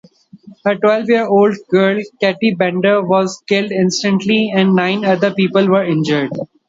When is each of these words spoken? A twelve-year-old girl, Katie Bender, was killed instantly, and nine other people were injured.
A 0.65 0.75
twelve-year-old 0.75 1.55
girl, 1.69 1.99
Katie 2.19 2.55
Bender, 2.55 3.03
was 3.03 3.43
killed 3.47 3.71
instantly, 3.71 4.49
and 4.51 4.75
nine 4.75 5.05
other 5.05 5.31
people 5.31 5.67
were 5.67 5.85
injured. 5.85 6.31